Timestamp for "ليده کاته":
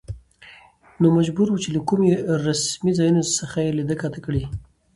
3.77-4.19